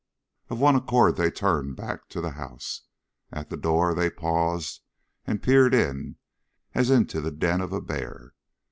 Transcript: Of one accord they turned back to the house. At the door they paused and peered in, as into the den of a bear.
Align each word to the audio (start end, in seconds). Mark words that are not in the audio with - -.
Of 0.49 0.59
one 0.59 0.75
accord 0.75 1.15
they 1.15 1.29
turned 1.29 1.75
back 1.75 2.09
to 2.09 2.21
the 2.21 2.31
house. 2.31 2.81
At 3.31 3.51
the 3.51 3.55
door 3.55 3.93
they 3.93 4.09
paused 4.09 4.81
and 5.27 5.43
peered 5.43 5.75
in, 5.75 6.15
as 6.73 6.89
into 6.89 7.21
the 7.21 7.29
den 7.29 7.61
of 7.61 7.71
a 7.71 7.81
bear. 7.81 8.33